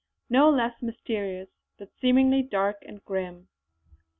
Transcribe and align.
No 0.31 0.49
less 0.49 0.81
mysterious, 0.81 1.49
but 1.77 1.91
seemingly 1.93 2.41
dark 2.41 2.77
and 2.87 3.05
grim. 3.05 3.49